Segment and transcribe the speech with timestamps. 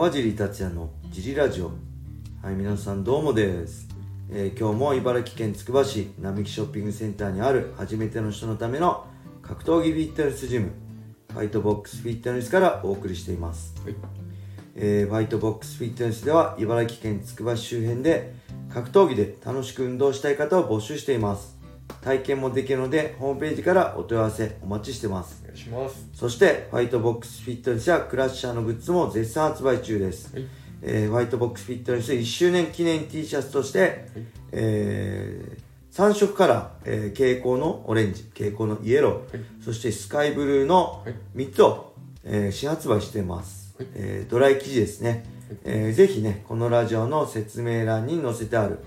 [0.00, 1.72] 川尻達也のジリラジオ。
[2.42, 3.86] はい皆さんどうもです、
[4.30, 9.06] えー今日も茨城県つくば市並木ショッピングセンターにある初めての人のための
[9.42, 10.70] 格闘技フィットネスジム
[11.30, 13.94] ファイトボックスフィットネスからお送りしています、はい。
[14.74, 18.32] えーファイトボックスフィットネスでは茨城県つくば市周辺で
[18.72, 21.59] 格闘技で楽しく運動したい方を募集しています
[22.02, 25.42] 体験もできるのでホームページからお問い合わせお待ちしてます。
[25.44, 26.08] お願いします。
[26.14, 30.46] そしてファイトボックスフィットネスやクラッシャーのグッズも絶賛発売中です、はい。
[30.82, 34.06] えーファイトボックスフィットネス1周年記念 T シャツとして、
[34.52, 35.58] え
[35.92, 39.44] 3色カラー、えー蛍光のオレンジ蛍光のイエロー、はい。
[39.62, 41.14] そしてスカイブルーのはい。
[41.36, 41.92] 3つを、
[42.24, 43.88] えー新発売しています、はい。
[43.94, 45.24] えードライ生地ですね、
[45.64, 48.78] えーぜひねこのラジオの説明欄に載せてある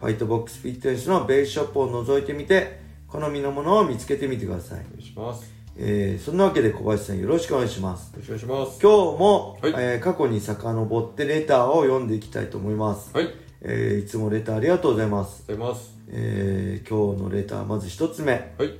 [0.00, 5.52] ファイトボックスフィットネスのベースショップを覗いてみて好みのものを見つけてみてください、お願いします。
[5.76, 8.12] えーそんなわけで小林さんよろしくお願いします。
[8.12, 8.80] よろしくお願いします。
[8.80, 9.72] 今日も、はい。
[9.76, 13.26] えー過去に遡ってレターを読んでいきたいと思います、はい。
[13.26, 15.98] ありえーいつもレターありがとうございます、がとうございます。
[16.10, 18.54] えー今日のレターまず一つ目。
[18.56, 18.70] はい。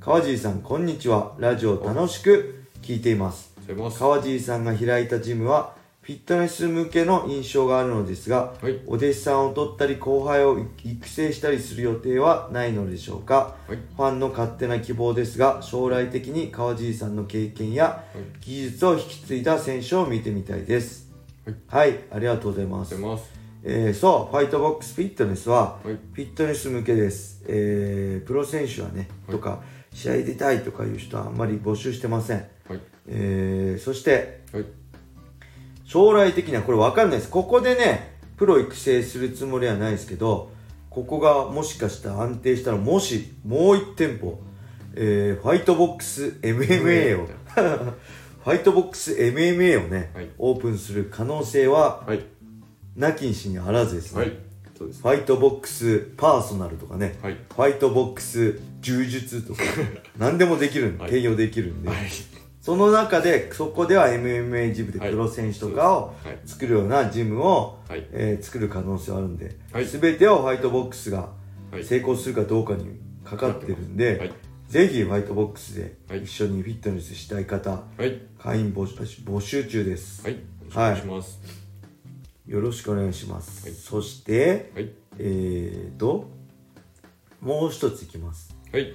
[0.00, 1.34] 川尻さんこんにちは。
[1.38, 3.52] ラジオ楽しく聞いています。
[3.98, 8.80] 川尻さんが開いたジムはフィットネス向けの印象があるのですが、はい。
[8.88, 13.76] お弟子さんを取ったり後輩を育成したりする予定はないのでしょうか、はい。
[13.76, 18.44] ファンの勝手な希望ですが将来的に川尻さんの経験やい。
[18.44, 21.08] 技術を引き継いだ選手を見てみたいです。
[21.68, 22.94] はい、ありがとうございます。
[22.94, 23.42] ありがとうございます。
[23.64, 25.94] えーそうファイトボックスフィットネスは、はい。
[25.94, 32.80] フィットネス向けです、えープロ選手はね、とか試合出たいとかいう人はあんまり募集してません、はい。
[33.06, 34.64] えーそしてはい
[35.92, 37.30] 将来的にはこれ分かんないです。
[37.30, 40.50] ここでねプロ育成するつもりはないですけど
[40.88, 44.40] ここがもしかしたら安定したらもしもう1店舗、
[44.94, 47.28] えーファイトボックス MMA を
[48.42, 50.30] ファイトボックス MMA をね、はい。
[50.38, 52.24] オープンする可能性ははい。
[52.96, 54.32] なきにしにあらずですね、はい。
[54.78, 55.02] そうです。
[55.02, 57.34] ファイトボックスパーソナルとかね、はい。
[57.34, 59.60] ファイトボックス柔術とか
[60.16, 61.12] 何でもできるんで、はい。
[61.12, 61.98] 併用できるんで、はい
[62.62, 66.38] その中でそこでは MMA ジムでプロ選手とかをはい。
[66.46, 68.06] 作るようなジムを、はい。
[68.12, 69.86] えー作る可能性はあるんで、はい。
[69.86, 71.28] 全てをファイトボックスが
[71.72, 71.84] はい。
[71.84, 72.86] 成功するかどうかに
[73.24, 74.32] かかってるんで、はい。
[74.68, 76.22] ぜひファイトボックスではい。
[76.22, 78.20] 一緒にフィットネスしたい方、はい。
[78.38, 78.94] 会員募集
[79.24, 80.34] 募集中です、はい。
[80.34, 81.40] よろしくお願いします。
[82.46, 83.74] よろしくお願いします、はい。
[83.74, 84.90] そしてはい。
[85.18, 86.30] えーと
[87.40, 88.54] もう一ついきます。
[88.72, 88.94] はい。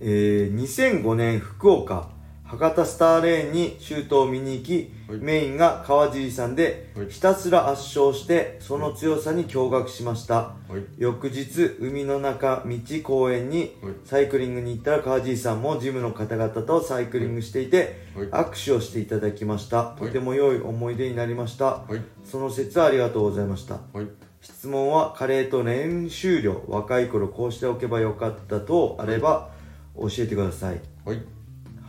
[0.00, 2.14] えー2005年福岡
[2.46, 5.18] 博多スターレーンにシュートを見に行き、はい。
[5.18, 7.08] メインが川尻さんで、はい。
[7.08, 10.84] ひたすら圧勝してその強さに驚愕しました、はい。
[10.96, 13.94] 翌日海の中道公園にはい。
[14.04, 18.28] サイクリングに行ったら川尻さんもジムの方々とサイクリングしていて、はい。
[18.28, 20.00] 握手をしていただきました、い。
[20.00, 22.00] とても良い思い出になりました、はい。
[22.24, 24.06] その説はありがとうございましたはい。
[24.40, 29.50] 質問はカレーと練習量若い頃こうしておけばよかったとあれば
[29.96, 30.80] 教えてください。
[31.04, 31.22] はい。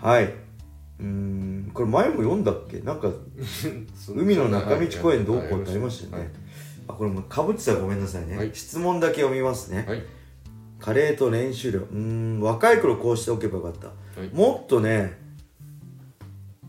[0.02, 0.47] はい
[1.00, 1.72] うーん。
[1.74, 2.80] これ前も読んだっけ？
[2.80, 3.12] なんか
[4.16, 6.34] 海の中道公園どうこうってありましたよね、
[6.88, 8.52] あこれもうかぶってたらごめんなさいね、はい。
[8.54, 10.04] 質問だけ読みますね、はい。
[10.80, 11.80] カレーと練習量。
[11.80, 14.30] うーん若い頃こうしておけばよかった、はい。
[14.34, 15.20] もっとね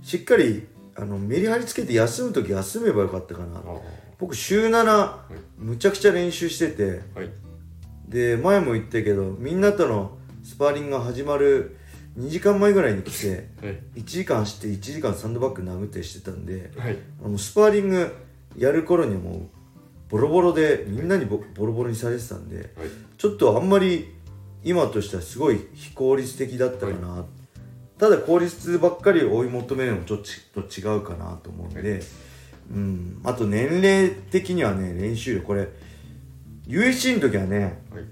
[0.02, 3.62] しっかりあのメリハリつけて休む時休めばよかったかな。
[4.18, 5.10] 僕週7、
[5.58, 7.02] むちゃくちゃ練習してて。
[7.14, 7.30] はい。
[8.08, 11.76] で前も言ったけどみんなとのスパーリングが始まる
[12.18, 14.00] 2時間前ぐらいに来てはい。
[14.00, 16.96] 1時間走って1時間サンドバッグ殴ったりしてたんではい。
[17.24, 18.14] あのスパーリング
[18.56, 19.40] やる頃にはもう
[20.08, 22.66] ボロボロでみんなにボボロボロにされてたんではい。
[23.16, 24.14] ちょっとあんまり
[24.64, 27.24] 今としてはすごい非効率的だったかな、
[27.96, 30.20] ただ効率ばっかり追い求めるのもちょっ
[30.52, 31.98] と違うかなと思うんで、は
[32.72, 35.42] うん、あと年齢的にはね練習量。
[35.42, 35.68] これ
[36.66, 38.04] USC の時はねはい。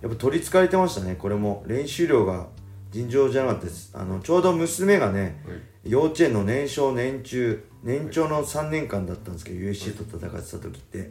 [0.00, 1.16] やっぱ取りつかれてましたね。
[1.16, 2.46] これも練習量が
[2.90, 3.90] 尋常じゃなかったです。
[3.94, 5.90] あのちょうど娘がねはい。
[5.90, 11.10] 幼稚園の年少年中年長の3年間だったんですけど USC と戦ってた時って。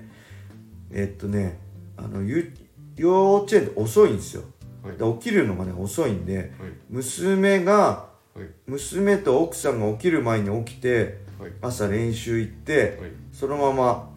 [0.91, 1.59] えっとね
[1.97, 2.53] あのゆ
[2.95, 4.43] 幼稚園って遅いんですよ。
[4.83, 4.97] はい。
[4.97, 6.47] で起きるのがね遅いんではい。
[6.89, 8.49] 娘がはい。
[8.65, 11.51] 娘と奥さんが起きる前に起きてはい。
[11.61, 13.11] 朝練習行ってはい。
[13.31, 14.09] そのまま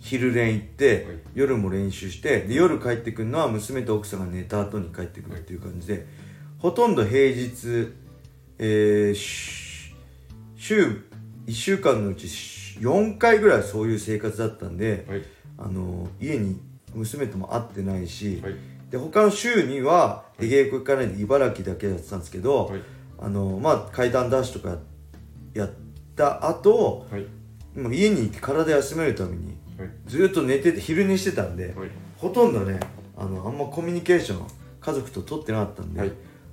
[0.00, 1.18] 昼練行って、はい。
[1.34, 6.06] 夜も練習してで夜帰ってくるのは娘と奥さんが寝た後に帰ってくるっていう感じで、
[6.62, 7.92] ほとんど平日、
[8.60, 9.92] えーし
[10.54, 11.02] 週
[11.46, 12.26] 1週間のうち
[12.78, 15.24] 4回ぐらいそういう生活だったんで、はい。
[15.58, 16.60] あの家に
[16.94, 18.54] 娘とも会ってないし、はい。
[18.92, 22.80] で他の週には出稽古行かないで茨城だけやってたんですけど、はい。
[23.18, 24.78] あのまあ階段ダッシュとか
[25.54, 25.70] やっ
[26.14, 27.26] た後はい。
[27.76, 29.90] もう家にいて体休めるためにはい。
[30.06, 31.88] ずっと寝てて昼寝してたんで、はい。
[32.18, 32.78] ほとんどね
[33.16, 34.46] あのあんまコミュニケーション
[34.80, 36.12] 家族と取ってなかったんで、はい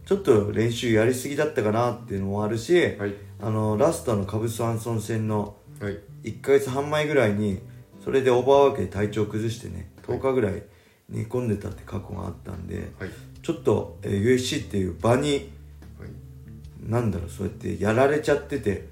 [0.09, 3.13] ちょっと練習やりすぎだったかなっていうのもあるし、はい。
[3.39, 5.99] あのラストのカブスワンソン戦のはい。
[6.23, 7.59] 1ヶ月半前ぐらいに
[8.03, 10.63] それでオーバーワークで体調崩してね10日ぐらい
[11.09, 13.09] 寝込んでたって過去があったんで、はい。
[13.43, 15.51] ちょっと、えー USC っていう場に
[15.99, 16.89] はい。
[16.89, 18.87] なんだろうそうやってやられちゃってて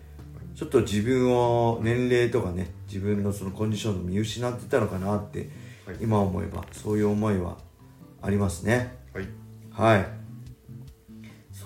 [0.54, 5.50] ちょっと自分を年齢とかね自分のそのコンディションを見失ってたのかなって、
[5.88, 5.98] はい。
[6.00, 7.58] 今思えばそういう思いは
[8.22, 8.96] ありますね。
[9.16, 9.28] はい。
[9.72, 10.17] はい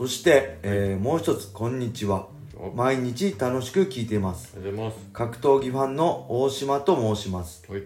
[0.01, 2.25] そして、えーもう一つこんにちは。
[2.57, 4.57] あ毎日楽しく聞いています。
[4.75, 4.98] ます。
[5.13, 7.63] 格闘技ファンの大島と申します。
[7.71, 7.83] はい。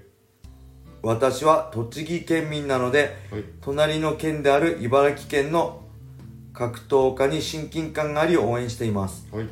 [1.04, 3.44] 私は栃木県民なのではい。
[3.60, 5.82] 隣の県である茨城県の
[6.54, 9.28] 格闘家に親近感があり応援しています。
[9.34, 9.50] はい。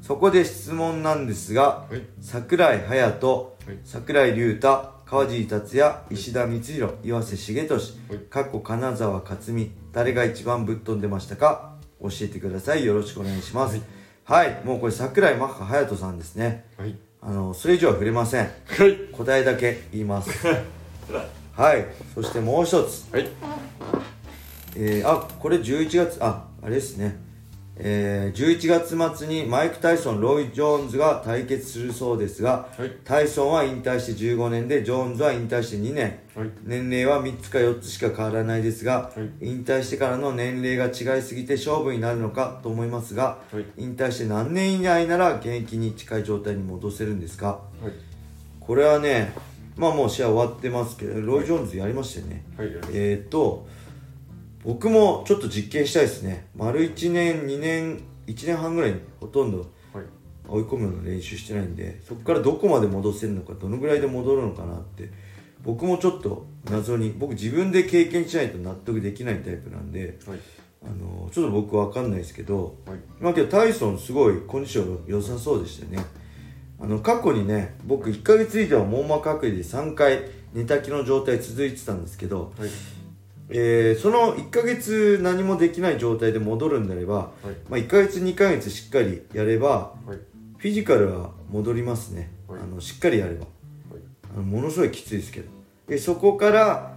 [0.00, 2.00] そこで質問なんですがはい。
[2.22, 3.78] 桜井隼人はい。
[3.84, 8.18] 桜井隆太川尻達也石田光弘岩瀬重俊はい。
[8.20, 11.75] かっこ金沢克美誰が一番ぶっ飛んでましたか？
[12.00, 12.84] 教えてください。
[12.84, 13.80] よろしくお願いします。
[14.24, 16.64] はい、もうこれ桜井マッハ隼人さんですね。
[16.76, 16.94] はい。
[17.22, 18.44] あのそれ以上は触れません。
[18.44, 18.96] はい。
[19.12, 20.30] 答えだけ言います。
[21.52, 21.86] はい。
[22.14, 23.06] そしてもう一つ。
[23.12, 23.28] はい。
[24.76, 27.18] えー、あこれ11月ああれですね
[27.78, 32.92] えー、11月末にマイク・タイソンロイ・ジョーンズが対決するそうですが、はい。
[33.04, 36.18] タイソンは引退して15年でジョーンズは引退して2年。
[36.34, 36.50] はい。
[36.64, 39.46] 年齢は3つか4つしか変わらないですが、はい。
[39.48, 43.64] 引退してからの年齢が違いすぎて勝負になるのかと思いますが、はい。
[43.76, 47.46] 引退して何年以内なら現役に近い状態に戻せるんですか？
[47.82, 47.92] はい。
[48.58, 49.32] これはね
[49.76, 52.42] まあもう試合終わってますけどロイ・ジョーンズやりましたよね、
[52.92, 53.64] えー、と
[54.66, 56.48] 僕もちょっと実験したいですね。
[56.56, 59.70] 丸1年2年1年半ぐらいにほとんど
[60.48, 65.10] 追い込むの練習してないんでそこからどこまで戻せるのかどのぐらいで戻るのかなって
[65.62, 70.38] 僕もちょっと謎に僕自分で経験しないと納得できないタイプなんではい。
[70.84, 72.98] あのちょっと僕わかんないですけどはい。
[73.20, 76.04] まあけどタイソンすごいコンディション良さそうでしたよね。
[76.80, 82.68] あの過去にね僕1ヶ月以上網膜剥離で3回寝たきの状態続いてたんですけど、はい
[83.50, 87.26] えーその1ヶ月何もできない状態で戻るんであれば、はい。
[87.68, 90.18] まあ、1ヶ月2ヶ月しっかりやればはい。
[90.58, 92.60] フィジカルは戻りますね、はい。
[92.60, 93.40] あのしっかりやれば。
[93.40, 93.48] はい。
[94.34, 95.48] あのものすごいきついですけど。
[95.86, 96.96] でそこから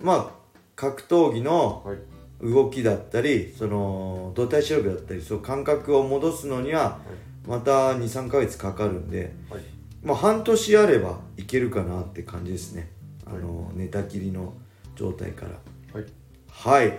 [0.00, 0.30] まあ
[0.74, 1.98] 格闘技のはい。
[2.42, 6.98] 動きだったりその動体視力だったりそう感覚を戻すのには
[7.46, 9.62] また23ヶ月かかるんで、はい。
[10.02, 12.90] まあ、半年あればいけるかなって感じですね。
[13.24, 14.52] あの寝たきりの
[14.96, 15.52] 状態から
[16.54, 16.88] はい。
[16.88, 16.98] はい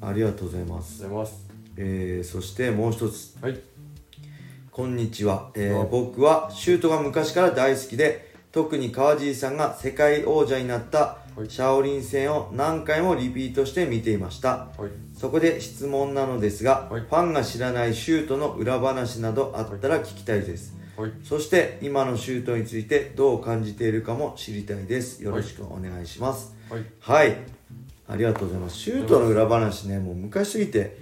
[0.00, 1.46] ありがとうございます、ございます。
[1.76, 3.36] えーそしてもう一つ。
[3.40, 3.58] はい。
[4.70, 11.50] こんにちは、えーあ僕はシュートが昔から大好きで特に川尻さんが世界王者になったはい。
[11.50, 14.68] シャオリン戦を何回もリピートして見ていました。
[14.76, 14.90] はい。
[15.16, 17.00] そこで質問なのですが、はい。
[17.00, 21.12] ファンが知らないシュートの裏話などあったら聞きたいです、はい。
[21.22, 25.24] そして今のシュートについてどう感じているかも知りたいです。
[25.24, 26.84] よろしくお願いしますはい。
[27.00, 27.36] はい、
[28.08, 28.76] ありがとうございます。
[28.76, 30.96] シュートの裏話ねもう昔すぎて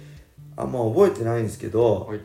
[0.55, 2.17] あんま覚えてないんですけど、はい。
[2.17, 2.21] う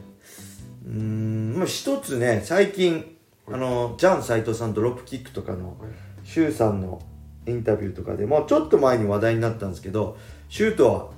[0.88, 5.90] ーんまあ一つね最近あのジャン斎藤さんドロップキックとかのはい。
[6.24, 7.00] シュウさんの
[7.46, 10.18] インタビューとかでもちょっと前に話題になったんですけど
[10.50, 11.08] シュートは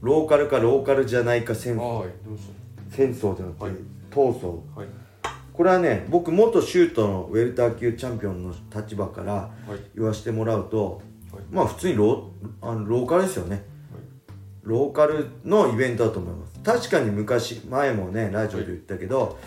[0.00, 2.08] ローカルかローカルじゃないか戦はい。
[2.26, 2.42] どうし
[2.90, 3.74] 戦争じゃなくて、はい。
[4.10, 4.58] 闘争。
[4.74, 4.88] たはい。
[5.52, 9.78] これはね僕元シュートのウェルター級チャンピオンの立場からはい。
[9.94, 11.04] 言わせてもらうとはい
[11.50, 13.64] まあ普通にローあのローカルですよね。
[14.62, 16.58] ローカルのイベントだと思います。
[16.64, 19.38] 確かに昔前もねラジオで言ったけど、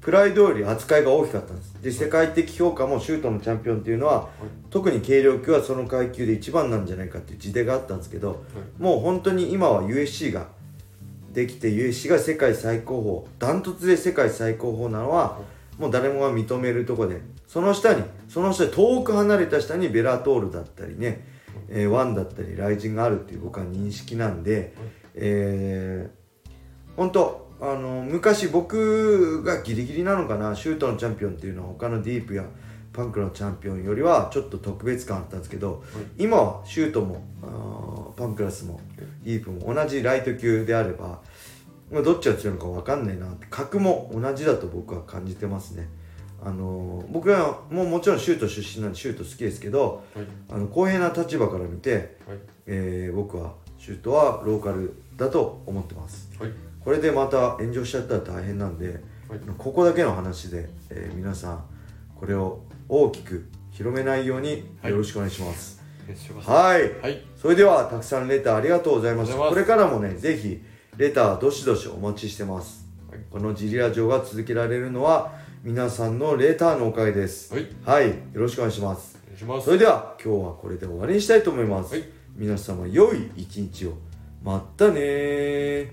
[0.00, 1.82] プライドより扱いが大きかったんです。
[1.82, 4.28] で世界的評価もシュートのチャンピオンっていうのは、
[4.70, 8.42] 特に軽量級はその階級で一番なんじゃないかっていう時代があったんですけど、
[8.78, 10.48] もう本当に今は USC が
[11.32, 15.38] できて USC が世界最高峰ダントツで世界最高峰なのは、
[15.78, 18.02] もう誰もが認めるとこでその下に
[18.34, 21.24] その下に遠く離れた下にベラトールだったりね、
[21.68, 24.74] えーワンだったりライジンがあるっていう僕は認識なんで、
[25.14, 26.50] えー、
[26.96, 32.44] 本当あの昔僕がギリギリなのかなシュートのチャンピオンっていうのは他のディープや
[32.92, 35.84] パンクのチャンピオンよりはちょっと特別感あったんですけど、
[36.18, 37.22] 今はシュートも
[38.16, 38.80] パンクラスも
[39.22, 41.20] ディープも同じライト級であれば
[41.88, 45.88] まあどっちが強いのか分かんないなって格も同じだと僕は感じてますね
[46.42, 50.26] あのー僕はもうもちろんシュート出身なんでシュート好きですけどはい。
[50.50, 52.38] あの公平な立場から見て、はい。
[52.66, 56.30] えー僕はシュートはローカルだと思ってます。
[56.40, 56.50] はい。
[56.82, 59.40] これでまた炎上しちゃったら大変なんではい。
[59.58, 61.64] ここだけの話で、えー皆さん
[62.16, 64.90] これを大きく広めないようにはい。
[64.90, 65.82] よろしくお願いします。
[66.46, 67.24] はい、はい。
[67.34, 69.34] それではたくさんレターありがとうございます。
[69.34, 70.60] これからもねぜひ
[70.98, 72.86] レターどしどしお待ちしてます。
[73.10, 73.20] はい。
[73.30, 75.32] このジリラジオが続けられるのは
[75.64, 77.54] 皆さんのレターのおかげです。
[77.54, 77.66] はい。
[77.86, 79.18] はい、よろしくお願いします。
[79.24, 79.64] お願いします。
[79.64, 82.04] それでは今日はこれで終わりにしたいと思います、はい。
[82.36, 83.94] 皆様良い一日を。
[84.42, 85.88] まったねー